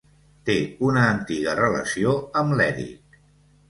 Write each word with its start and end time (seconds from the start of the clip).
Té 0.49 0.55
una 0.87 1.03
antiga 1.11 1.55
relació 1.61 2.19
amb 2.43 2.61
l'Eric. 2.61 3.19